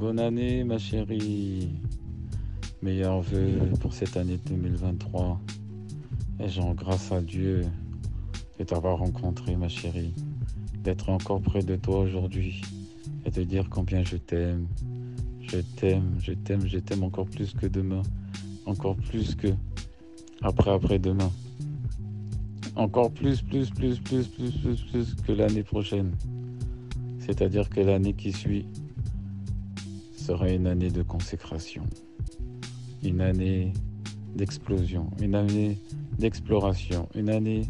Bonne 0.00 0.18
année, 0.18 0.64
ma 0.64 0.78
chérie. 0.78 1.68
Meilleurs 2.80 3.20
vœux 3.20 3.68
pour 3.80 3.92
cette 3.92 4.16
année 4.16 4.38
2023. 4.46 5.38
Et 6.40 6.48
genre, 6.48 6.74
grâce 6.74 7.12
à 7.12 7.20
Dieu 7.20 7.66
de 8.58 8.64
t'avoir 8.64 8.96
rencontré, 8.96 9.56
ma 9.56 9.68
chérie. 9.68 10.14
D'être 10.82 11.10
encore 11.10 11.42
près 11.42 11.62
de 11.62 11.76
toi 11.76 11.98
aujourd'hui. 11.98 12.62
Et 13.26 13.30
de 13.30 13.42
dire 13.42 13.68
combien 13.68 14.02
je 14.02 14.16
t'aime. 14.16 14.66
Je 15.42 15.58
t'aime, 15.58 16.14
je 16.18 16.32
t'aime, 16.32 16.66
je 16.66 16.78
t'aime 16.78 17.02
encore 17.02 17.26
plus 17.26 17.52
que 17.52 17.66
demain. 17.66 18.00
Encore 18.64 18.96
plus 18.96 19.34
que 19.34 19.48
après, 20.40 20.70
après-demain. 20.70 21.30
Encore 22.74 23.10
plus, 23.10 23.42
plus, 23.42 23.68
plus, 23.68 23.98
plus, 23.98 24.26
plus, 24.28 24.50
plus, 24.50 24.80
plus 24.80 25.14
que 25.26 25.32
l'année 25.32 25.62
prochaine. 25.62 26.12
C'est-à-dire 27.18 27.68
que 27.68 27.80
l'année 27.80 28.14
qui 28.14 28.32
suit 28.32 28.64
sera 30.20 30.50
une 30.50 30.66
année 30.66 30.90
de 30.90 31.02
consécration, 31.02 31.82
une 33.02 33.20
année 33.20 33.72
d'explosion, 34.36 35.10
une 35.20 35.34
année 35.34 35.78
d'exploration, 36.18 37.08
une 37.14 37.30
année 37.30 37.62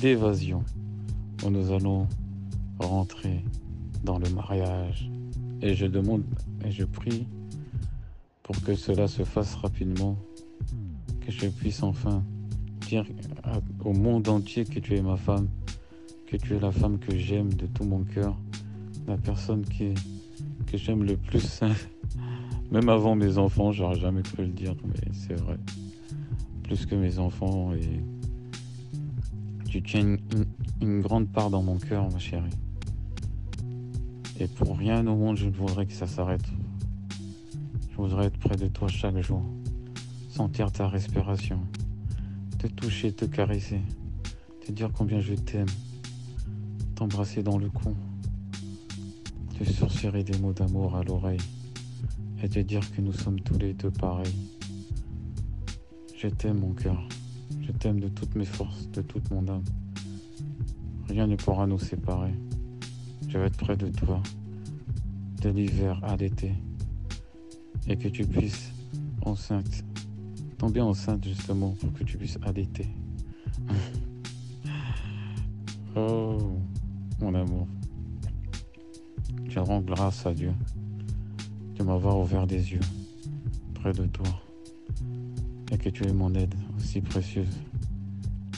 d'évasion 0.00 0.62
où 1.44 1.50
nous 1.50 1.72
allons 1.72 2.06
rentrer 2.78 3.44
dans 4.04 4.18
le 4.18 4.30
mariage. 4.30 5.10
Et 5.60 5.74
je 5.74 5.86
demande 5.86 6.22
et 6.64 6.70
je 6.70 6.84
prie 6.84 7.26
pour 8.42 8.60
que 8.62 8.74
cela 8.74 9.08
se 9.08 9.24
fasse 9.24 9.54
rapidement, 9.56 10.16
que 11.20 11.32
je 11.32 11.48
puisse 11.48 11.82
enfin 11.82 12.22
dire 12.88 13.04
au 13.84 13.92
monde 13.92 14.28
entier 14.28 14.64
que 14.64 14.78
tu 14.78 14.96
es 14.96 15.02
ma 15.02 15.16
femme, 15.16 15.48
que 16.26 16.36
tu 16.36 16.54
es 16.54 16.60
la 16.60 16.72
femme 16.72 16.98
que 16.98 17.16
j'aime 17.16 17.52
de 17.52 17.66
tout 17.66 17.84
mon 17.84 18.04
cœur, 18.04 18.36
la 19.06 19.16
personne 19.16 19.64
qui, 19.64 19.94
j'aime 20.78 21.04
le 21.04 21.16
plus. 21.16 21.60
Même 22.70 22.88
avant 22.88 23.14
mes 23.14 23.36
enfants, 23.38 23.70
j'aurais 23.72 24.00
jamais 24.00 24.22
cru 24.22 24.44
le 24.44 24.52
dire, 24.52 24.74
mais 24.84 25.12
c'est 25.12 25.34
vrai. 25.34 25.58
Plus 26.62 26.86
que 26.86 26.94
mes 26.94 27.18
enfants 27.18 27.74
et 27.74 28.00
tu 29.68 29.82
tiens 29.82 30.16
une, 30.80 31.00
grande 31.00 31.28
part 31.28 31.50
dans 31.50 31.62
mon 31.62 31.78
cœur, 31.78 32.10
ma 32.10 32.18
chérie. 32.18 32.50
Et 34.40 34.48
pour 34.48 34.76
rien 34.76 35.06
au 35.06 35.16
monde, 35.16 35.36
je 35.36 35.46
ne 35.46 35.52
voudrais 35.52 35.86
que 35.86 35.92
ça 35.92 36.06
s'arrête. 36.06 36.44
Je 37.90 37.96
voudrais 37.96 38.26
être 38.26 38.38
près 38.38 38.56
de 38.56 38.68
toi 38.68 38.88
chaque 38.88 39.18
jour, 39.20 39.42
sentir 40.30 40.72
ta 40.72 40.88
respiration, 40.88 41.60
te 42.58 42.66
toucher, 42.66 43.12
te 43.12 43.24
caresser, 43.24 43.80
te 44.66 44.72
dire 44.72 44.90
combien 44.92 45.20
je 45.20 45.34
t'aime, 45.34 45.68
t'embrasser 46.94 47.42
dans 47.42 47.58
le 47.58 47.68
cou 47.68 47.94
te 49.64 50.24
des 50.24 50.38
mots 50.38 50.52
d'amour 50.52 50.96
à 50.96 51.04
l'oreille 51.04 51.40
et 52.42 52.48
te 52.48 52.58
dire 52.58 52.80
que 52.92 53.00
nous 53.00 53.12
sommes 53.12 53.40
tous 53.40 53.58
les 53.58 53.74
deux 53.74 53.90
pareils. 53.90 54.34
Je 56.16 56.28
t'aime 56.28 56.58
mon 56.58 56.72
cœur, 56.72 57.00
je 57.60 57.72
t'aime 57.72 58.00
de 58.00 58.08
toutes 58.08 58.34
mes 58.34 58.44
forces, 58.44 58.88
de 58.90 59.02
toute 59.02 59.30
mon 59.30 59.46
âme. 59.48 59.64
Rien 61.08 61.26
ne 61.26 61.36
pourra 61.36 61.66
nous 61.66 61.78
séparer. 61.78 62.34
Je 63.28 63.38
vais 63.38 63.46
être 63.46 63.56
près 63.56 63.76
de 63.76 63.88
toi, 63.88 64.22
de 65.42 65.50
l'hiver 65.50 66.00
à 66.02 66.16
l'été, 66.16 66.52
et 67.86 67.96
que 67.96 68.08
tu 68.08 68.26
puisses 68.26 68.72
enceinte, 69.24 69.84
tomber 70.58 70.80
enceinte 70.80 71.24
justement 71.24 71.70
pour 71.80 71.92
que 71.92 72.04
tu 72.04 72.18
puisses 72.18 72.38
allaiter. 72.42 72.88
oh, 75.96 76.58
mon 77.20 77.34
amour. 77.34 77.66
Je 79.48 79.58
rends 79.58 79.80
grâce 79.80 80.24
à 80.26 80.32
Dieu 80.32 80.52
de 81.76 81.82
m'avoir 81.82 82.18
ouvert 82.18 82.46
des 82.46 82.72
yeux 82.72 82.80
près 83.74 83.92
de 83.92 84.06
toi 84.06 84.26
et 85.70 85.78
que 85.78 85.88
tu 85.88 86.06
es 86.06 86.12
mon 86.12 86.34
aide 86.34 86.54
aussi 86.76 87.00
précieuse, 87.00 87.60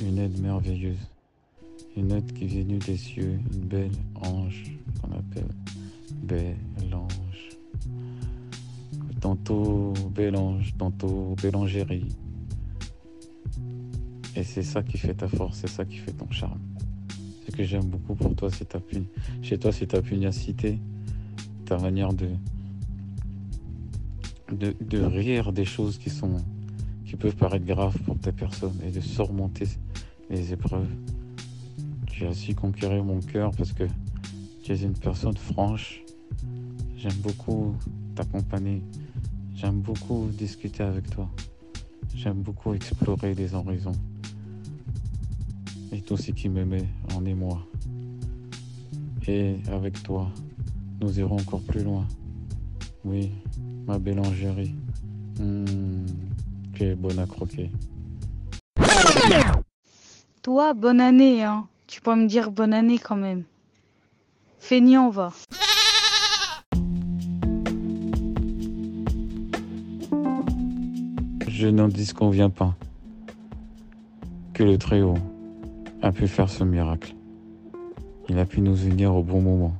une 0.00 0.18
aide 0.18 0.40
merveilleuse, 0.40 1.10
une 1.96 2.10
aide 2.12 2.32
qui 2.32 2.46
vient 2.46 2.64
des 2.64 2.96
cieux, 2.96 3.38
une 3.52 3.60
belle 3.60 3.92
ange 4.16 4.64
qu'on 5.00 5.12
appelle 5.12 5.48
belle 6.24 6.56
ange. 6.92 7.48
Tantôt 9.20 9.94
belle 10.14 10.36
ange, 10.36 10.74
tantôt 10.76 11.34
belle 11.42 11.56
angérie. 11.56 12.08
Et 14.36 14.42
c'est 14.42 14.62
ça 14.62 14.82
qui 14.82 14.98
fait 14.98 15.14
ta 15.14 15.28
force, 15.28 15.58
c'est 15.58 15.68
ça 15.68 15.84
qui 15.84 15.96
fait 15.96 16.12
ton 16.12 16.30
charme. 16.30 16.60
Que 17.56 17.62
j'aime 17.62 17.84
beaucoup 17.84 18.16
pour 18.16 18.34
toi, 18.34 18.50
c'est 18.50 18.70
ta 18.70 18.80
chez 19.40 19.58
toi, 19.58 19.70
c'est 19.70 19.86
ta 19.86 20.02
pugnacité, 20.02 20.80
ta 21.64 21.78
manière 21.78 22.12
de, 22.12 22.26
de, 24.50 25.00
rire 25.00 25.52
des 25.52 25.64
choses 25.64 25.98
qui 25.98 26.10
sont 26.10 26.36
qui 27.06 27.14
peuvent 27.14 27.36
paraître 27.36 27.64
graves 27.64 27.96
pour 27.98 28.18
ta 28.18 28.32
personne 28.32 28.76
et 28.84 28.90
de 28.90 29.00
surmonter 29.00 29.68
les 30.30 30.52
épreuves. 30.52 30.90
Tu 32.08 32.26
as 32.26 32.34
su 32.34 32.56
conquérir 32.56 33.04
mon 33.04 33.20
cœur 33.20 33.52
parce 33.52 33.72
que 33.72 33.84
tu 34.64 34.72
es 34.72 34.82
une 34.82 34.94
personne 34.94 35.36
franche. 35.36 36.02
J'aime 36.96 37.20
beaucoup 37.22 37.76
t'accompagner. 38.16 38.82
J'aime 39.54 39.80
beaucoup 39.80 40.28
discuter 40.36 40.82
avec 40.82 41.08
toi. 41.08 41.30
J'aime 42.16 42.42
beaucoup 42.42 42.74
explorer 42.74 43.34
les 43.34 43.54
horizons 43.54 43.92
et 45.94 46.00
tout 46.00 46.16
ce 46.16 46.32
qui 46.32 46.48
me 46.48 46.64
met 46.64 46.84
en 47.14 47.24
émoi. 47.24 47.64
Et 49.28 49.58
avec 49.70 50.02
toi, 50.02 50.28
nous 51.00 51.20
irons 51.20 51.36
encore 51.36 51.60
plus 51.60 51.84
loin. 51.84 52.04
Oui, 53.04 53.30
ma 53.86 53.98
belle 53.98 54.18
Angérie. 54.18 54.74
Hmm, 55.38 56.04
tu 56.72 56.82
es 56.82 56.94
bonne 56.96 57.18
à 57.20 57.26
croquer. 57.26 57.70
Toi, 60.42 60.74
bonne 60.74 61.00
année, 61.00 61.44
hein. 61.44 61.66
Tu 61.86 62.00
peux 62.00 62.16
me 62.16 62.26
dire 62.26 62.50
bonne 62.50 62.74
année 62.74 62.98
quand 62.98 63.16
même. 63.16 63.44
Feignant, 64.58 65.10
va. 65.10 65.32
Je 71.48 71.68
n'en 71.68 71.88
disconviens 71.88 72.50
pas. 72.50 72.74
Que 74.54 74.64
le 74.64 74.76
Très-Haut 74.76 75.18
a 76.04 76.12
pu 76.12 76.28
faire 76.28 76.50
ce 76.50 76.62
miracle. 76.64 77.14
Il 78.28 78.38
a 78.38 78.44
pu 78.44 78.60
nous 78.60 78.86
unir 78.86 79.16
au 79.16 79.22
bon 79.22 79.40
moment, 79.40 79.74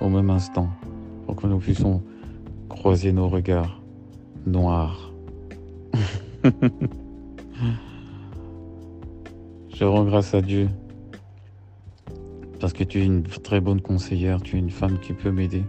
au 0.00 0.08
même 0.08 0.28
instant, 0.28 0.68
pour 1.24 1.36
que 1.36 1.46
nous 1.46 1.60
puissions 1.60 2.02
croiser 2.68 3.12
nos 3.12 3.28
regards 3.28 3.80
noirs. 4.44 5.12
Je 9.68 9.84
rends 9.84 10.04
grâce 10.04 10.34
à 10.34 10.42
Dieu 10.42 10.68
parce 12.58 12.72
que 12.72 12.82
tu 12.82 13.00
es 13.00 13.04
une 13.04 13.22
très 13.22 13.60
bonne 13.60 13.80
conseillère, 13.80 14.42
tu 14.42 14.56
es 14.56 14.58
une 14.58 14.70
femme 14.70 14.98
qui 14.98 15.12
peut 15.12 15.30
m'aider, 15.30 15.62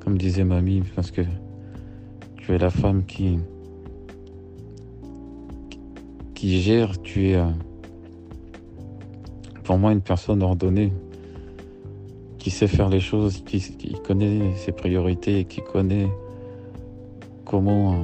comme 0.00 0.16
disait 0.16 0.44
mamie, 0.44 0.82
parce 0.94 1.10
que 1.10 1.20
tu 2.36 2.54
es 2.54 2.58
la 2.58 2.70
femme 2.70 3.04
qui 3.04 3.38
qui 6.34 6.62
gère, 6.62 7.02
tu 7.02 7.28
es 7.28 7.36
moi 9.78 9.92
une 9.92 10.00
personne 10.00 10.42
ordonnée 10.42 10.92
qui 12.38 12.50
sait 12.50 12.66
faire 12.66 12.88
les 12.88 13.00
choses, 13.00 13.44
qui, 13.44 13.62
connaît 14.04 14.52
ses 14.56 14.72
priorités 14.72 15.38
et 15.38 15.44
qui 15.44 15.60
connaît 15.60 16.08
comment 17.44 17.92
euh, 17.92 17.96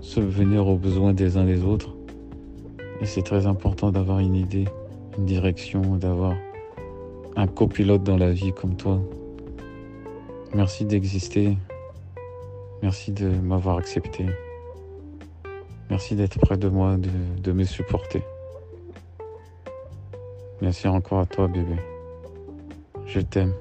subvenir 0.00 0.66
aux 0.66 0.76
besoins 0.76 1.12
des 1.12 1.36
uns 1.36 1.44
des 1.44 1.62
autres. 1.62 1.94
Et 3.00 3.06
c'est 3.06 3.22
très 3.22 3.46
important 3.46 3.92
d'avoir 3.92 4.18
une 4.18 4.34
idée, 4.34 4.64
une 5.18 5.26
direction, 5.26 5.82
d'avoir 5.96 6.34
un 7.36 7.46
copilote 7.46 8.02
dans 8.02 8.16
la 8.16 8.32
vie 8.32 8.52
comme 8.52 8.74
toi. 8.76 9.00
Merci 10.52 10.84
d'exister. 10.84 11.56
Merci 12.82 13.12
de 13.12 13.28
m'avoir 13.28 13.78
accepté. 13.78 14.26
Merci 15.90 16.16
d'être 16.16 16.38
près 16.40 16.56
de 16.56 16.68
moi, 16.68 16.96
de 16.96 17.52
me 17.52 17.62
supporter. 17.64 18.22
Merci 20.60 20.88
encore 20.88 21.20
à 21.20 21.26
toi, 21.26 21.48
bébé. 21.48 21.76
Je 23.06 23.20
t'aime. 23.20 23.52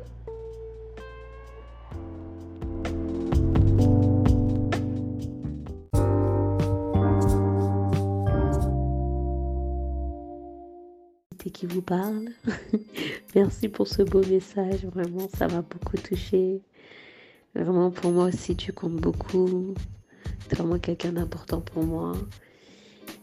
qui 11.54 11.68
vous 11.68 11.82
parle. 11.82 12.30
Merci 13.36 13.70
pour 13.70 13.88
ce 13.88 14.02
beau 14.02 14.22
message. 14.26 14.84
Vraiment, 14.86 15.30
ça 15.38 15.48
m'a 15.48 15.62
beaucoup 15.62 15.96
touché. 15.96 16.62
Vraiment, 17.56 17.92
pour 17.92 18.12
moi 18.12 18.26
aussi, 18.26 18.58
tu 18.58 18.74
comptes 18.74 18.98
beaucoup. 18.98 19.74
Tu 20.50 20.56
es 20.56 20.58
vraiment 20.58 20.80
quelqu'un 20.80 21.14
d'important 21.14 21.62
pour 21.62 21.84
moi. 21.84 22.14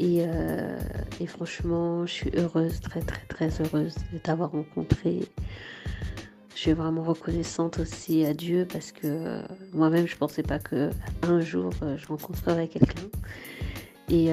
Euh, 0.00 0.78
et, 1.20 1.26
franchement, 1.26 2.06
je 2.06 2.12
suis 2.12 2.30
heureuse, 2.36 2.80
très 2.80 3.00
très 3.00 3.24
très 3.26 3.50
heureuse 3.60 3.94
de 4.12 4.18
t'avoir 4.18 4.52
rencontré. 4.52 5.20
je 6.54 6.58
suis 6.58 6.72
vraiment 6.72 7.02
reconnaissante 7.02 7.78
aussi 7.78 8.24
à 8.24 8.32
Dieu 8.32 8.66
parce 8.70 8.92
que 8.92 9.00
euh, 9.04 9.42
moi-même, 9.72 10.06
je 10.06 10.16
pensais 10.16 10.42
pas 10.42 10.58
que 10.58 10.90
un 11.22 11.40
jour 11.40 11.72
euh, 11.82 11.96
je 11.98 12.06
rencontrerais 12.06 12.68
quelqu'un 12.68 13.08
et 14.08 14.32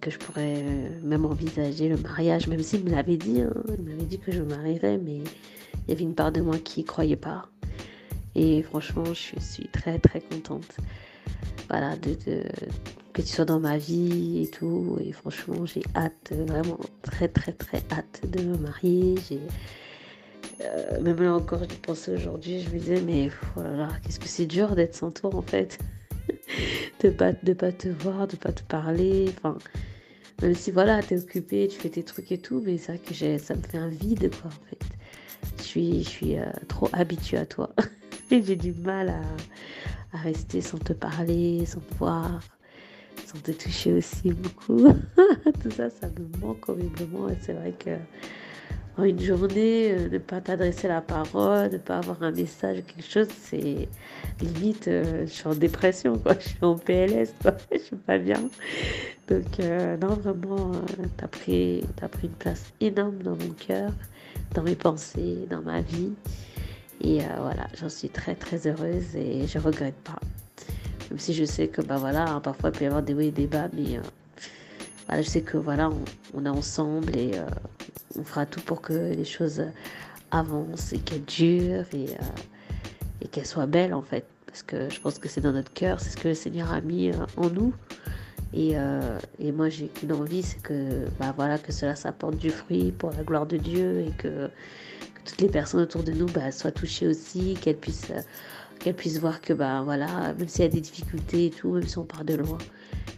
que 0.00 0.10
je 0.10 0.16
pourrais 0.16 0.64
même 1.02 1.26
envisager 1.26 1.90
le 1.90 1.98
mariage, 1.98 2.46
même 2.46 2.62
s'il 2.62 2.82
me 2.82 2.90
l'avait 2.90 3.18
dit. 3.18 3.42
Hein. 3.42 3.52
il 3.78 3.84
m'avait 3.84 4.06
dit 4.06 4.18
que 4.18 4.32
je 4.32 4.40
marierais, 4.40 4.96
mais 4.96 5.18
il 5.18 5.90
y 5.90 5.92
avait 5.92 6.04
une 6.04 6.14
part 6.14 6.32
de 6.32 6.40
moi 6.40 6.56
qui 6.56 6.82
croyait 6.82 7.14
pas. 7.14 7.46
Et 8.34 8.62
franchement, 8.62 9.04
je 9.04 9.38
suis 9.38 9.68
très 9.70 9.98
très 9.98 10.22
contente. 10.22 10.78
Voilà, 11.68 11.94
de, 11.96 12.16
que 13.22 13.28
tu 13.28 13.34
sois 13.34 13.44
dans 13.44 13.60
ma 13.60 13.78
vie 13.78 14.42
et 14.44 14.48
tout. 14.48 14.96
Et 15.04 15.12
franchement, 15.12 15.66
j'ai 15.66 15.82
hâte, 15.96 16.32
vraiment 16.32 16.78
très 17.02 17.28
très 17.28 17.52
très 17.52 17.82
hâte 17.90 18.22
de 18.28 18.42
me 18.42 18.56
marier. 18.56 19.16
J'ai 19.28 19.40
euh, 20.60 21.00
même 21.00 21.20
là 21.20 21.34
encore, 21.34 21.60
je 21.68 21.74
pensais 21.76 22.12
aujourd'hui, 22.12 22.60
je 22.60 22.70
me 22.70 22.78
disais, 22.78 23.00
mais 23.00 23.30
voilà, 23.54 23.88
oh 23.90 23.94
qu'est-ce 24.02 24.20
que 24.20 24.28
c'est 24.28 24.46
dur 24.46 24.74
d'être 24.74 24.94
sans 24.94 25.10
toi 25.10 25.34
en 25.34 25.42
fait. 25.42 25.78
de 27.00 27.10
pas 27.10 27.32
de 27.32 27.52
pas 27.52 27.72
te 27.72 27.88
voir, 27.88 28.28
de 28.28 28.36
pas 28.36 28.52
te 28.52 28.62
parler. 28.62 29.26
Enfin, 29.36 29.58
même 30.42 30.54
si 30.54 30.70
voilà, 30.70 31.02
t'es 31.02 31.18
occupé, 31.18 31.66
tu 31.68 31.78
fais 31.78 31.90
tes 31.90 32.04
trucs 32.04 32.30
et 32.30 32.38
tout, 32.38 32.62
mais 32.64 32.78
c'est 32.78 32.92
vrai 32.92 33.00
que 33.00 33.38
ça 33.38 33.54
me 33.54 33.62
fait 33.62 33.78
un 33.78 33.88
vide 33.88 34.30
quoi 34.40 34.50
en 34.50 34.68
fait. 34.70 34.84
Je 35.58 35.62
suis, 35.62 36.04
je 36.04 36.08
suis 36.08 36.38
euh, 36.38 36.46
trop 36.68 36.88
habituée 36.92 37.38
à 37.38 37.46
toi. 37.46 37.70
et 38.30 38.42
j'ai 38.42 38.56
du 38.56 38.72
mal 38.72 39.08
à, 39.08 40.18
rester 40.18 40.60
sans 40.60 40.78
te 40.78 40.92
parler, 40.92 41.66
sans 41.66 41.80
te 41.80 41.94
voir, 41.94 42.40
sans 43.26 43.38
te 43.38 43.52
toucher 43.52 43.92
aussi 43.94 44.32
beaucoup. 44.32 44.88
tout 45.62 45.70
ça, 45.70 45.90
ça 45.90 46.08
me 46.08 46.40
manque 46.40 46.68
horriblement 46.68 47.28
et 47.28 47.36
c'est 47.40 47.52
vrai 47.52 47.72
que 47.78 47.90
une 49.04 49.20
journée, 49.20 49.92
euh, 49.92 50.08
ne 50.08 50.18
pas 50.18 50.40
t'adresser 50.40 50.88
la 50.88 51.00
parole, 51.00 51.70
ne 51.70 51.78
pas 51.78 51.98
avoir 51.98 52.22
un 52.22 52.32
message, 52.32 52.82
quelque 52.86 53.08
chose, 53.08 53.28
c'est 53.40 53.88
limite, 54.40 54.88
euh, 54.88 55.26
je 55.26 55.32
suis 55.32 55.46
en 55.46 55.54
dépression, 55.54 56.18
quoi. 56.18 56.34
Je 56.38 56.48
suis 56.48 56.58
en 56.62 56.76
PLS, 56.76 57.32
quoi. 57.40 57.56
Je 57.72 57.78
suis 57.78 57.96
pas 57.96 58.18
bien. 58.18 58.42
Donc, 59.28 59.60
euh, 59.60 59.96
non, 59.98 60.14
vraiment, 60.14 60.72
tu 61.16 61.24
as 61.24 61.28
pris, 61.28 61.84
pris 62.10 62.26
une 62.26 62.30
place 62.30 62.72
énorme 62.80 63.18
dans 63.22 63.36
mon 63.36 63.50
cœur, 63.50 63.92
dans 64.54 64.62
mes 64.62 64.76
pensées, 64.76 65.46
dans 65.48 65.62
ma 65.62 65.80
vie. 65.80 66.12
Et 67.00 67.20
voilà, 67.40 67.68
j'en 67.78 67.88
suis 67.88 68.08
très, 68.08 68.34
très 68.34 68.66
heureuse 68.66 69.14
et 69.14 69.46
je 69.46 69.58
regrette 69.58 69.94
pas. 70.02 70.18
Même 71.10 71.18
si 71.18 71.34
je 71.34 71.44
sais 71.44 71.68
que, 71.68 71.80
bah 71.82 71.96
voilà, 71.96 72.28
hein, 72.28 72.40
parfois 72.40 72.70
il 72.70 72.78
peut 72.78 72.84
y 72.84 72.86
avoir 72.86 73.02
des 73.02 73.14
hauts 73.14 73.20
et 73.20 73.30
des 73.30 73.46
bas, 73.46 73.68
mais 73.72 73.98
voilà, 75.06 75.22
je 75.22 75.28
sais 75.28 75.40
que 75.42 75.56
voilà, 75.56 75.90
on, 75.90 76.04
on 76.34 76.46
est 76.46 76.50
ensemble 76.50 77.16
et 77.16 77.32
on 78.18 78.24
fera 78.24 78.46
tout 78.46 78.60
pour 78.60 78.80
que 78.80 78.92
les 78.92 79.24
choses 79.24 79.62
avancent 80.30 80.92
et 80.92 80.98
qu'elles 80.98 81.24
durent 81.24 81.86
et, 81.92 82.10
euh, 82.10 83.22
et 83.22 83.28
qu'elles 83.28 83.46
soient 83.46 83.66
belles 83.66 83.94
en 83.94 84.02
fait. 84.02 84.26
Parce 84.46 84.62
que 84.62 84.88
je 84.90 85.00
pense 85.00 85.18
que 85.18 85.28
c'est 85.28 85.40
dans 85.40 85.52
notre 85.52 85.72
cœur, 85.72 86.00
c'est 86.00 86.10
ce 86.10 86.16
que 86.16 86.28
le 86.28 86.34
Seigneur 86.34 86.72
a 86.72 86.80
mis 86.80 87.10
euh, 87.10 87.14
en 87.36 87.50
nous. 87.50 87.74
Et, 88.54 88.72
euh, 88.74 89.18
et 89.38 89.52
moi 89.52 89.68
j'ai 89.68 89.88
qu'une 89.88 90.12
envie, 90.12 90.42
c'est 90.42 90.62
que, 90.62 91.04
bah, 91.20 91.34
voilà, 91.36 91.58
que 91.58 91.70
cela 91.70 91.94
s'apporte 91.96 92.36
du 92.36 92.50
fruit 92.50 92.92
pour 92.92 93.10
la 93.12 93.22
gloire 93.22 93.46
de 93.46 93.58
Dieu 93.58 94.00
et 94.00 94.10
que, 94.16 94.48
toutes 95.24 95.42
les 95.42 95.48
personnes 95.48 95.80
autour 95.80 96.02
de 96.02 96.12
nous 96.12 96.24
bah, 96.24 96.50
soient 96.50 96.72
touchées 96.72 97.06
aussi, 97.06 97.58
qu'elles 97.60 97.76
puissent, 97.76 98.12
qu'elles 98.78 98.94
puissent 98.94 99.18
voir 99.18 99.40
que 99.40 99.52
bah, 99.52 99.82
voilà, 99.84 100.34
même 100.34 100.48
s'il 100.48 100.62
y 100.62 100.66
a 100.66 100.70
des 100.70 100.80
difficultés 100.80 101.46
et 101.46 101.50
tout, 101.50 101.72
même 101.72 101.86
si 101.86 101.98
on 101.98 102.04
part 102.04 102.24
de 102.24 102.34
loin, 102.34 102.58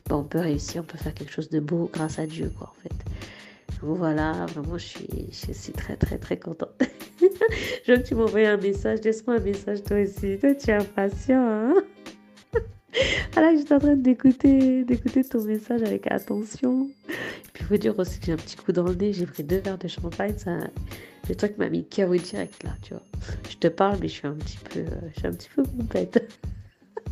bah, 0.09 0.17
on 0.17 0.25
peut 0.25 0.41
réussir, 0.41 0.83
on 0.83 0.85
peut 0.85 0.99
faire 0.99 1.15
quelque 1.15 1.33
chose 1.33 1.51
de 1.51 1.61
beau 1.61 1.91
grâce 1.93 2.19
à 2.19 2.27
Dieu 2.27 2.51
quoi 2.57 2.73
en 2.77 2.83
fait 2.83 2.95
voilà, 3.83 4.47
vraiment, 4.47 4.77
je 4.77 4.87
suis, 4.87 5.09
je 5.31 5.53
suis 5.53 5.73
très, 5.73 5.97
très, 5.97 6.19
très 6.19 6.37
contente. 6.39 6.83
je 7.87 7.93
veux 7.93 7.99
que 7.99 8.07
tu 8.07 8.15
m'envoies 8.15 8.47
un 8.47 8.57
message. 8.57 9.01
Laisse-moi 9.03 9.37
un 9.37 9.41
message 9.41 9.83
toi 9.83 9.99
aussi. 10.03 10.39
Toi, 10.39 10.55
tu 10.55 10.71
es 10.71 10.75
impatient. 10.75 11.41
Hein 11.41 11.75
Alors, 13.37 13.57
j'étais 13.57 13.75
en 13.75 13.79
train 13.79 13.97
d'écouter, 13.97 14.85
d'écouter 14.85 15.25
ton 15.25 15.43
message 15.45 15.83
avec 15.83 16.11
attention. 16.11 16.89
Et 17.09 17.49
puis, 17.53 17.65
il 17.65 17.67
faut 17.67 17.77
dire 17.77 17.99
aussi 17.99 18.21
que 18.21 18.27
j'ai 18.27 18.33
un 18.33 18.37
petit 18.37 18.57
coup 18.57 18.73
dans 18.73 18.85
le 18.85 18.95
nez. 18.95 19.13
J'ai 19.13 19.27
pris 19.27 19.45
deux 19.45 19.61
verres 19.61 19.79
de 19.79 19.89
champagne. 19.89 20.35
Ça, 20.37 20.59
le 21.29 21.35
truc 21.35 21.59
m'a 21.59 21.69
mis 21.69 21.89
KO 21.89 22.17
direct 22.17 22.63
là, 22.63 22.75
tu 22.83 22.95
vois. 22.95 23.03
Je 23.49 23.57
te 23.57 23.69
parle, 23.69 23.99
mais 24.01 24.09
je 24.09 24.15
suis 24.15 24.27
un 24.27 24.35
petit 24.35 24.59
peu, 24.59 24.85
je 25.15 25.19
suis 25.19 25.27
un 25.29 25.33
petit 25.33 25.51
peu 25.55 25.63
complète. 25.63 26.33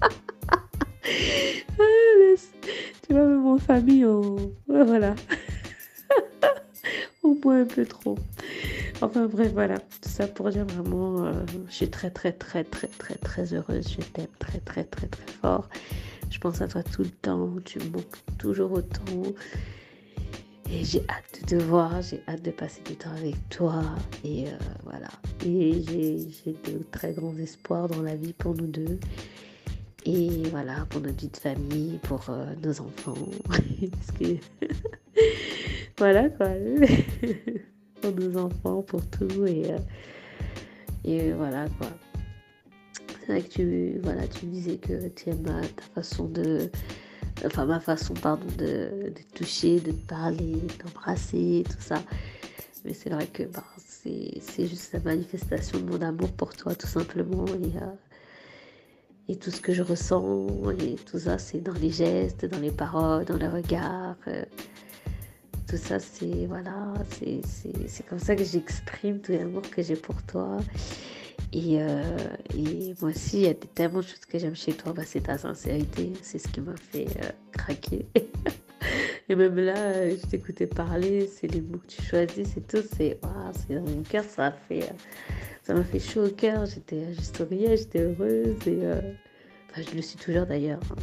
Ah, 1.81 2.35
tu 3.07 3.15
vois, 3.15 3.25
même 3.25 3.47
en 3.47 3.57
famille, 3.57 4.05
on... 4.05 4.53
voilà 4.67 5.15
un 7.47 7.65
peu 7.65 7.87
trop. 7.87 8.17
Enfin 9.01 9.27
bref, 9.27 9.53
voilà. 9.53 9.79
Tout 9.79 10.09
ça 10.09 10.27
pour 10.27 10.51
dire 10.51 10.65
vraiment, 10.67 11.25
euh, 11.25 11.33
je 11.69 11.75
suis 11.75 11.91
très 11.91 12.11
très 12.11 12.33
très 12.33 12.65
très 12.65 12.89
très 12.89 13.15
très 13.15 13.55
heureuse. 13.55 13.89
Je 13.89 14.03
t'aime 14.03 14.27
très 14.39 14.61
très 14.61 14.85
très 14.85 15.07
très 15.07 15.33
fort. 15.41 15.69
Je 16.31 16.39
pense 16.39 16.61
à 16.61 16.69
toi 16.69 16.83
tout 16.83 17.03
le 17.03 17.11
temps. 17.11 17.51
Tu 17.65 17.79
me 17.79 17.91
manques 17.91 18.17
toujours 18.39 18.73
autant. 18.73 19.23
Et 20.71 20.85
j'ai 20.85 21.03
hâte 21.09 21.41
de 21.41 21.47
te 21.47 21.55
voir, 21.55 22.03
j'ai 22.03 22.21
hâte 22.29 22.43
de 22.43 22.51
passer 22.51 22.83
du 22.85 22.95
temps 22.95 23.13
avec 23.13 23.37
toi. 23.49 23.83
Et 24.23 24.49
euh, 24.49 24.59
voilà. 24.85 25.09
Et 25.47 25.83
j'ai 25.83 26.53
de 26.71 26.83
très 26.93 27.13
grands 27.13 27.37
espoirs 27.39 27.89
dans 27.89 28.03
la 28.03 28.15
vie 28.15 28.35
pour 28.35 28.55
nous 28.55 28.67
deux. 28.67 28.99
Et 30.05 30.43
voilà, 30.51 30.85
pour 30.91 31.01
notre 31.01 31.17
vie 31.17 31.29
de 31.29 31.37
famille, 31.39 31.99
pour 32.03 32.23
euh, 32.29 32.55
nos 32.63 32.81
enfants. 32.81 33.15
Parce 33.49 34.19
que 34.19 34.37
voilà 35.99 36.29
quoi. 36.29 36.49
pour 38.03 38.13
nos 38.13 38.37
enfants, 38.37 38.83
pour 38.83 39.07
tout. 39.07 39.47
Et, 39.47 39.73
euh, 39.73 39.79
et 41.05 41.33
voilà 41.33 41.67
quoi. 41.79 41.89
C'est 43.21 43.27
vrai 43.33 43.43
que 43.43 43.49
tu, 43.49 43.99
voilà, 44.03 44.27
tu 44.29 44.45
disais 44.47 44.77
que 44.77 45.09
tu 45.09 45.31
aimes 45.31 45.45
ta 45.45 45.83
façon 45.95 46.27
de. 46.29 46.71
Enfin, 47.45 47.67
ma 47.67 47.81
façon, 47.81 48.15
pardon, 48.15 48.47
de, 48.59 49.11
de 49.11 49.23
toucher, 49.35 49.81
de 49.81 49.93
parler, 49.93 50.59
d'embrasser, 50.83 51.65
tout 51.69 51.81
ça. 51.81 52.03
Mais 52.85 52.95
c'est 52.95 53.11
vrai 53.11 53.27
que 53.27 53.45
bah, 53.45 53.65
c'est 53.79 54.67
juste 54.67 54.93
la 54.93 55.01
manifestation 55.01 55.79
de 55.79 55.85
mon 55.85 56.03
amour 56.03 56.31
pour 56.33 56.55
toi, 56.55 56.75
tout 56.75 56.87
simplement. 56.87 57.47
Et, 57.47 57.77
euh, 57.77 57.93
et 59.29 59.37
tout 59.37 59.51
ce 59.51 59.61
que 59.61 59.73
je 59.73 59.83
ressens, 59.83 60.47
et 60.81 60.95
tout 60.95 61.19
ça, 61.19 61.39
c'est 61.39 61.61
dans 61.61 61.75
les 61.75 61.91
gestes, 61.91 62.47
dans 62.47 62.61
les 62.61 62.71
paroles, 62.71 63.25
dans 63.25 63.37
les 63.37 63.49
regards. 63.49 64.17
Euh, 64.27 64.45
tout 65.69 65.77
ça, 65.77 65.99
c'est 65.99 66.47
voilà, 66.47 66.95
c'est 67.11 68.07
comme 68.09 68.19
ça 68.19 68.35
que 68.35 68.43
j'exprime 68.43 69.21
tout 69.21 69.33
l'amour 69.33 69.63
que 69.71 69.83
j'ai 69.83 69.97
pour 69.97 70.23
toi. 70.23 70.57
Et, 71.53 71.81
euh, 71.81 72.03
et, 72.55 72.95
moi 73.01 73.11
aussi, 73.11 73.39
il 73.39 73.43
y 73.45 73.47
a 73.49 73.55
tellement 73.55 74.01
de 74.01 74.05
choses 74.05 74.25
que 74.29 74.39
j'aime 74.39 74.55
chez 74.55 74.73
toi, 74.73 74.93
bah, 74.93 75.03
c'est 75.05 75.23
ta 75.23 75.39
sincérité, 75.39 76.13
c'est 76.23 76.39
ce 76.39 76.49
qui 76.49 76.61
m'a 76.61 76.77
fait 76.77 77.07
euh, 77.23 77.31
craquer. 77.53 78.07
et 79.29 79.35
même 79.35 79.57
là, 79.57 80.11
je 80.11 80.27
t'écoutais 80.27 80.67
parler, 80.67 81.27
c'est 81.27 81.47
les 81.47 81.63
mots 81.63 81.79
que 81.79 81.87
tu 81.87 82.03
choisis, 82.03 82.49
c'est 82.55 82.67
tout, 82.67 82.87
c'est 82.97 83.19
dans 83.71 83.81
mon 83.81 84.03
cœur, 84.03 84.25
ça 84.25 84.47
a 84.47 84.53
fait, 84.53 84.83
euh, 84.83 84.93
ça 85.63 85.75
m'a 85.75 85.85
fait 85.85 86.01
chaud 86.01 86.27
au 86.27 86.31
cœur, 86.31 86.67
j'étais, 86.67 87.15
je 87.15 87.21
souriais, 87.21 87.77
j'étais 87.77 88.03
heureuse. 88.03 88.57
Et, 88.67 88.81
je 89.77 89.95
le 89.95 90.03
suis 90.03 90.19
toujours 90.19 90.47
d'ailleurs. 90.47 90.81
Hein. 90.91 90.97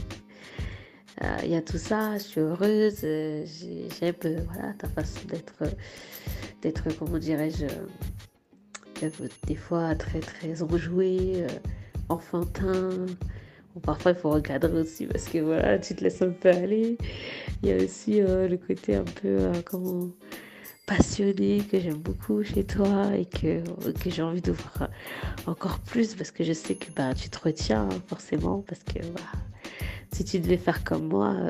Euh, 1.24 1.38
il 1.44 1.52
y 1.52 1.56
a 1.56 1.62
tout 1.62 1.78
ça, 1.78 2.18
je 2.18 2.24
suis 2.24 2.42
heureuse, 2.42 3.00
euh, 3.04 3.46
j'aime 3.46 4.16
euh, 4.26 4.42
voilà, 4.52 4.74
ta 4.74 4.90
façon 4.90 5.22
d'être, 5.28 5.64
d'être 6.62 6.84
comment 7.00 7.18
dirais-je, 7.18 7.68
des 9.48 9.56
fois 9.56 9.96
très 9.96 10.20
très 10.20 10.62
enjoué, 10.62 11.46
enfantin. 12.10 12.90
parfois 13.84 14.12
il 14.12 14.18
faut 14.18 14.32
recadrer 14.32 14.82
aussi 14.82 15.06
parce 15.06 15.26
que 15.26 15.40
voilà, 15.40 15.80
tu 15.80 15.96
te 15.96 16.04
laisses 16.04 16.22
un 16.22 16.30
peu 16.30 16.50
aller. 16.50 16.98
Il 17.64 17.70
y 17.70 17.72
a 17.72 17.78
aussi 17.84 18.22
le 18.22 18.56
côté 18.58 18.96
un 18.96 19.04
peu 19.04 19.52
comment 19.66 20.10
passionné 20.86 21.62
que 21.70 21.80
j'aime 21.80 21.98
beaucoup 21.98 22.44
chez 22.44 22.64
toi 22.64 23.16
et 23.16 23.26
que, 23.26 23.62
que 23.92 24.10
j'ai 24.10 24.22
envie 24.22 24.42
de 24.42 24.52
voir 24.52 24.90
encore 25.48 25.80
plus 25.80 26.14
parce 26.16 26.32
que 26.32 26.44
je 26.44 26.54
sais 26.54 26.76
que 26.76 26.92
bah, 26.96 27.14
tu 27.14 27.30
te 27.30 27.40
retiens 27.40 27.90
hein, 27.92 28.02
forcément 28.08 28.64
parce 28.68 28.84
que 28.84 29.00
bah, 29.00 29.40
si 30.14 30.24
tu 30.24 30.40
devais 30.40 30.58
faire 30.58 30.84
comme 30.84 31.08
moi, 31.08 31.36
euh, 31.36 31.50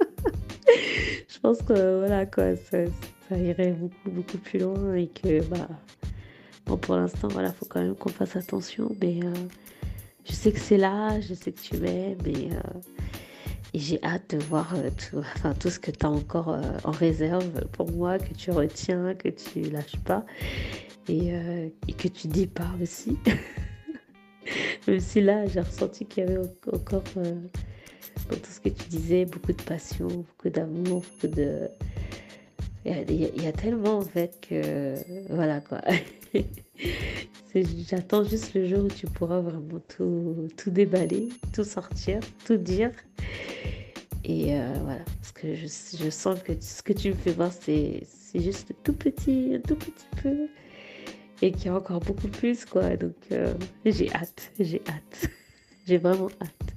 je 1.28 1.38
pense 1.40 1.58
que 1.62 1.98
voilà 1.98 2.26
quoi, 2.26 2.56
ça, 2.56 2.78
irait 3.36 3.72
beaucoup 3.72 4.10
beaucoup 4.10 4.38
plus 4.38 4.60
loin 4.60 4.94
et 4.94 5.08
que 5.08 5.42
bah 5.44 5.68
pour 6.76 6.96
l'instant 6.96 7.28
voilà, 7.28 7.52
faut 7.52 7.66
quand 7.66 7.80
même 7.80 7.94
qu'on 7.94 8.10
fasse 8.10 8.36
attention, 8.36 8.94
mais 9.00 9.20
euh, 9.22 9.32
je 10.24 10.32
sais 10.32 10.52
que 10.52 10.60
c'est 10.60 10.76
là, 10.76 11.20
je 11.20 11.34
sais 11.34 11.52
que 11.52 11.60
tu 11.60 11.76
m'aimes 11.76 12.18
et, 12.26 12.50
euh, 12.52 12.80
et 13.74 13.78
j'ai 13.78 14.02
hâte 14.04 14.34
de 14.34 14.42
voir 14.42 14.74
tout, 14.96 15.18
enfin, 15.18 15.54
tout 15.54 15.70
ce 15.70 15.78
que 15.78 15.90
tu 15.90 16.04
as 16.04 16.10
encore 16.10 16.58
en 16.84 16.90
réserve 16.90 17.66
pour 17.72 17.90
moi, 17.90 18.18
que 18.18 18.34
tu 18.34 18.50
retiens, 18.50 19.14
que 19.14 19.28
tu 19.28 19.62
lâches 19.62 19.98
pas 20.04 20.24
et, 21.08 21.94
que 21.96 22.08
tu 22.08 22.28
dis 22.28 22.46
pas 22.46 22.70
aussi. 22.82 23.18
Même 24.86 25.00
si 25.00 25.20
là, 25.20 25.46
j'ai 25.46 25.60
ressenti 25.60 26.06
qu'il 26.06 26.24
y 26.24 26.26
avait 26.26 26.38
encore, 26.72 27.02
euh, 27.16 27.34
dans 28.30 28.36
tout 28.36 28.50
ce 28.50 28.60
que 28.60 28.68
tu 28.68 28.88
disais, 28.88 29.24
beaucoup 29.24 29.52
de 29.52 29.62
passion, 29.62 30.06
beaucoup 30.06 30.48
d'amour, 30.48 31.02
beaucoup 31.02 31.34
de. 31.34 31.68
Il 32.84 33.42
y, 33.42 33.46
a, 33.46 33.52
tellement 33.52 33.98
en 33.98 34.02
fait 34.02 34.38
que. 34.48 34.94
Voilà 35.28 35.60
quoi. 35.60 35.80
J'attends 37.54 38.24
juste 38.24 38.54
le 38.54 38.66
jour 38.66 38.84
où 38.84 38.88
tu 38.88 39.06
pourras 39.06 39.40
vraiment 39.40 39.80
tout, 39.88 40.48
tout 40.56 40.70
déballer, 40.70 41.28
tout 41.52 41.64
sortir, 41.64 42.20
tout 42.44 42.56
dire. 42.56 42.92
Et 44.24 44.54
euh, 44.54 44.72
voilà, 44.84 45.04
parce 45.20 45.32
que 45.32 45.54
je, 45.54 45.66
sens 46.10 46.38
que 46.42 46.52
ce 46.60 46.82
que 46.82 46.92
tu 46.92 47.10
me 47.10 47.14
fais 47.14 47.32
voir, 47.32 47.50
c'est 47.52 48.02
juste 48.34 48.74
tout 48.84 48.92
petit, 48.92 49.54
un 49.54 49.60
tout 49.60 49.76
petit 49.76 50.06
peu. 50.22 50.48
Et 51.40 51.52
qu'il 51.52 51.66
y 51.66 51.68
a 51.68 51.76
encore 51.76 52.00
beaucoup 52.00 52.28
plus, 52.28 52.64
quoi. 52.64 52.96
Donc, 52.96 53.14
euh, 53.32 53.54
j'ai 53.86 54.12
hâte, 54.12 54.52
j'ai 54.58 54.82
hâte. 54.88 55.30
j'ai 55.86 55.98
vraiment 55.98 56.28
hâte 56.42 56.74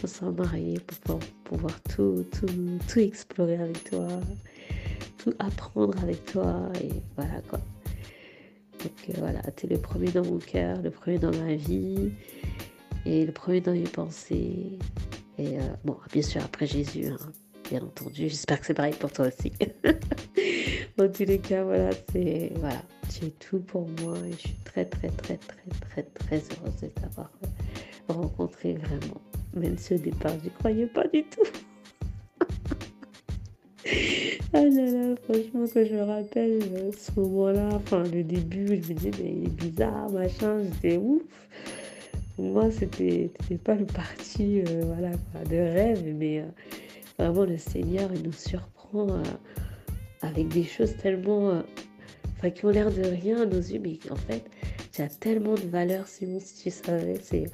qu'on 0.00 0.06
soit 0.06 0.32
mariés 0.32 0.80
pour 0.80 0.98
pouvoir, 0.98 1.20
pouvoir 1.44 1.82
tout, 1.84 2.26
tout, 2.32 2.78
tout 2.88 2.98
explorer 2.98 3.56
avec 3.56 3.84
toi, 3.84 4.08
tout 5.18 5.32
apprendre 5.38 5.98
avec 6.02 6.24
toi. 6.26 6.70
Et 6.82 6.90
voilà, 7.16 7.40
quoi. 7.48 7.60
Euh, 9.46 9.50
tu 9.56 9.66
es 9.66 9.68
le 9.68 9.78
premier 9.78 10.10
dans 10.10 10.24
mon 10.24 10.38
cœur, 10.38 10.80
le 10.82 10.90
premier 10.90 11.18
dans 11.18 11.30
ma 11.30 11.54
vie 11.54 12.12
et 13.06 13.24
le 13.24 13.32
premier 13.32 13.60
dans 13.60 13.72
mes 13.72 13.82
pensées. 13.82 14.78
Et 15.38 15.58
euh, 15.58 15.62
bon, 15.84 15.96
bien 16.12 16.22
sûr, 16.22 16.42
après 16.44 16.66
Jésus, 16.66 17.06
hein, 17.06 17.16
bien 17.68 17.82
entendu. 17.82 18.28
J'espère 18.28 18.60
que 18.60 18.66
c'est 18.66 18.74
pareil 18.74 18.94
pour 18.98 19.12
toi 19.12 19.26
aussi. 19.26 19.52
en 21.00 21.08
tous 21.08 21.24
les 21.24 21.38
cas, 21.38 21.64
voilà, 21.64 21.90
c'est 22.12 22.52
voilà, 22.56 22.82
tu 23.10 23.26
es 23.26 23.30
tout 23.30 23.60
pour 23.60 23.88
moi 24.00 24.16
et 24.26 24.32
je 24.32 24.38
suis 24.38 24.56
très, 24.64 24.84
très, 24.84 25.08
très, 25.08 25.36
très, 25.36 25.68
très, 25.80 26.02
très 26.02 26.36
heureuse 26.36 26.80
de 26.82 26.88
t'avoir 26.88 27.30
rencontré 28.08 28.74
vraiment. 28.74 29.20
Même 29.54 29.78
si 29.78 29.94
au 29.94 29.98
départ, 29.98 30.32
je 30.40 30.46
ne 30.46 30.50
croyais 30.50 30.86
pas 30.86 31.06
du 31.08 31.24
tout. 31.24 31.42
Ah 34.56 34.62
là 34.62 34.86
là, 34.86 35.16
franchement, 35.24 35.64
quand 35.74 35.84
je 35.84 35.94
me 35.96 36.02
rappelle 36.02 36.60
euh, 36.74 36.92
ce 36.96 37.18
moment-là, 37.18 37.70
enfin 37.72 38.04
le 38.04 38.22
début, 38.22 38.68
je 38.68 38.72
me 38.74 38.76
disais, 38.94 39.10
mais 39.20 39.32
il 39.32 39.44
est 39.46 39.48
bizarre, 39.48 40.08
machin, 40.10 40.62
j'étais 40.62 40.96
ouf. 40.96 41.22
Pour 42.36 42.44
moi, 42.44 42.70
c'était 42.70 43.32
pas 43.64 43.74
le 43.74 43.84
parti 43.84 44.60
euh, 44.60 44.82
voilà, 44.84 45.10
de 45.50 45.56
rêve, 45.56 46.04
mais 46.16 46.38
euh, 46.38 46.44
vraiment 47.18 47.44
le 47.44 47.58
Seigneur, 47.58 48.08
il 48.14 48.22
nous 48.22 48.32
surprend 48.32 49.08
avec 50.22 50.46
des 50.46 50.62
choses 50.62 50.96
tellement. 50.98 51.60
enfin, 52.38 52.50
qui 52.50 52.64
ont 52.64 52.70
l'air 52.70 52.92
de 52.92 53.02
rien 53.02 53.42
à 53.42 53.46
nos 53.46 53.58
yeux, 53.58 53.80
mais 53.82 53.98
en 54.08 54.16
fait, 54.16 54.44
tu 54.92 55.02
as 55.02 55.08
tellement 55.08 55.54
de 55.54 55.66
valeur, 55.68 56.06
Simon, 56.06 56.38
si 56.38 56.62
tu 56.62 56.70
savais, 56.70 57.18
c'est. 57.20 57.46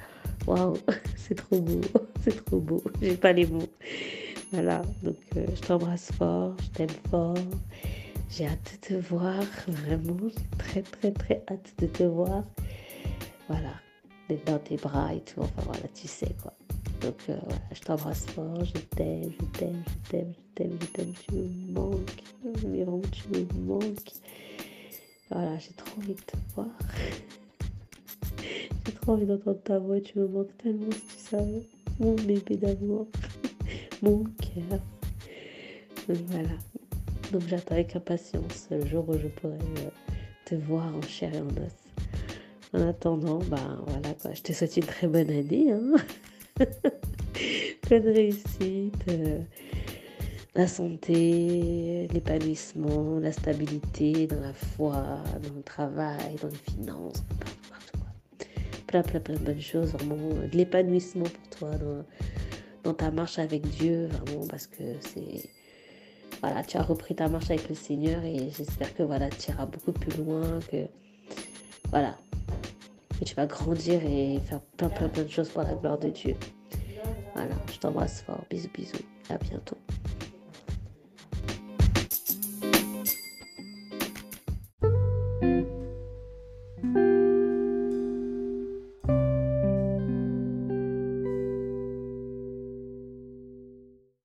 Waouh, 0.45 0.77
c'est 1.15 1.33
trop 1.35 1.59
beau, 1.59 1.81
c'est 2.23 2.45
trop 2.45 2.59
beau, 2.59 2.83
j'ai 3.01 3.17
pas 3.17 3.33
les 3.33 3.47
mots. 3.47 3.69
Voilà, 4.53 4.81
donc 5.01 5.15
euh, 5.37 5.45
je 5.55 5.61
t'embrasse 5.61 6.11
fort, 6.11 6.53
je 6.61 6.67
t'aime 6.71 6.89
fort. 7.09 7.37
J'ai 8.29 8.47
hâte 8.47 8.79
de 8.81 8.87
te 8.87 8.93
voir, 9.07 9.41
vraiment, 9.65 10.17
j'ai 10.27 10.57
très 10.57 10.81
très 10.81 11.11
très 11.11 11.41
hâte 11.49 11.73
de 11.79 11.87
te 11.87 12.03
voir. 12.03 12.43
Voilà, 13.47 13.71
dans 14.45 14.59
tes 14.59 14.75
bras 14.75 15.13
et 15.13 15.21
tout, 15.21 15.39
enfin 15.39 15.61
voilà, 15.63 15.87
tu 15.95 16.05
sais 16.05 16.35
quoi. 16.41 16.53
Donc 16.99 17.15
euh, 17.29 17.37
voilà, 17.45 17.61
je 17.73 17.79
t'embrasse 17.79 18.25
fort, 18.25 18.65
je 18.65 18.73
t'aime, 18.93 19.31
je 19.39 19.57
t'aime, 19.57 19.83
je 19.87 20.09
t'aime, 20.09 20.33
je 20.33 20.53
t'aime, 20.55 20.77
je 20.81 20.85
t'aime, 20.87 21.13
tu 21.13 21.33
me 21.33 21.73
manques, 21.73 22.23
mais 22.43 22.85
tu 23.11 23.29
me 23.29 23.63
manques. 23.65 24.11
Voilà, 25.29 25.57
j'ai 25.59 25.71
trop 25.77 25.97
envie 25.97 26.15
de 26.15 26.21
te 26.21 26.35
voir. 26.55 26.67
j'ai 28.85 28.91
trop 28.91 29.13
envie 29.13 29.25
d'entendre 29.25 29.61
ta 29.63 29.79
voix, 29.79 30.01
tu 30.01 30.19
me 30.19 30.27
manques 30.27 30.57
tellement 30.57 30.91
si 30.91 31.17
tu 31.17 31.23
savais, 31.23 31.63
mon 32.01 32.15
bébé 32.15 32.57
d'amour 32.57 33.07
mon 34.01 34.23
cœur. 34.39 34.79
Voilà. 36.07 36.49
Donc 37.31 37.43
j'attends 37.47 37.75
avec 37.75 37.95
impatience 37.95 38.67
le 38.71 38.85
jour 38.85 39.07
où 39.07 39.17
je 39.17 39.27
pourrai 39.27 39.53
euh, 39.53 39.89
te 40.45 40.55
voir 40.55 40.93
en 40.95 41.01
chair 41.01 41.33
et 41.33 41.39
en 41.39 41.47
os. 41.47 41.71
En 42.73 42.87
attendant, 42.87 43.39
ben 43.39 43.83
voilà 43.87 44.13
quoi, 44.21 44.33
je 44.33 44.41
te 44.41 44.53
souhaite 44.53 44.77
une 44.77 44.85
très 44.85 45.07
bonne 45.07 45.29
année. 45.29 45.71
Hein 45.71 45.95
Pleine 47.81 48.07
réussite, 48.07 49.03
euh, 49.09 49.39
la 50.55 50.67
santé, 50.67 52.07
l'épanouissement, 52.13 53.19
la 53.19 53.31
stabilité 53.31 54.27
dans 54.27 54.39
la 54.41 54.53
foi, 54.53 55.23
dans 55.43 55.55
le 55.55 55.63
travail, 55.63 56.35
dans 56.41 56.49
les 56.49 56.73
finances, 56.73 57.23
partout, 57.69 57.99
Plein, 58.87 59.03
plein, 59.03 59.19
plein 59.21 59.35
de 59.35 59.39
bonnes 59.39 59.61
choses, 59.61 59.91
vraiment 59.93 60.29
de 60.29 60.57
l'épanouissement 60.57 61.23
pour 61.23 61.57
toi 61.57 61.71
dans 62.83 62.93
ta 62.93 63.11
marche 63.11 63.39
avec 63.39 63.61
Dieu, 63.61 64.07
vraiment, 64.07 64.47
parce 64.47 64.67
que 64.67 64.83
c'est. 64.99 65.49
Voilà, 66.41 66.63
tu 66.63 66.77
as 66.77 66.81
repris 66.81 67.13
ta 67.13 67.27
marche 67.27 67.51
avec 67.51 67.69
le 67.69 67.75
Seigneur 67.75 68.23
et 68.23 68.49
j'espère 68.57 68.95
que 68.95 69.03
voilà, 69.03 69.29
tu 69.29 69.51
iras 69.51 69.65
beaucoup 69.65 69.91
plus 69.91 70.17
loin, 70.23 70.59
que. 70.71 70.87
Voilà. 71.89 72.17
Que 73.19 73.25
tu 73.25 73.35
vas 73.35 73.45
grandir 73.45 74.01
et 74.03 74.39
faire 74.45 74.61
plein, 74.77 74.89
plein, 74.89 75.09
plein 75.09 75.23
de 75.23 75.29
choses 75.29 75.49
pour 75.49 75.61
la 75.61 75.75
gloire 75.75 75.99
de 75.99 76.09
Dieu. 76.09 76.35
Voilà, 77.35 77.55
je 77.71 77.77
t'embrasse 77.77 78.21
fort. 78.21 78.43
Bisous, 78.49 78.69
bisous. 78.73 78.97
À 79.29 79.37
bientôt. 79.37 79.77